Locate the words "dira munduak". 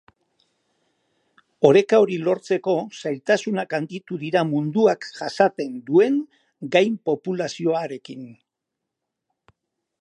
4.23-5.07